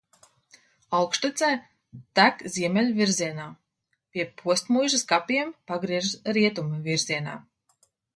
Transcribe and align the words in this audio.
Augštecē 0.99 1.49
tek 2.19 2.39
ziemeļu 2.55 2.95
virzienā, 2.99 3.45
pie 4.15 4.25
Postmuižas 4.39 5.05
kapiem 5.13 5.53
pagriežas 5.73 6.17
rietumu 6.39 6.81
virzienā. 6.89 7.37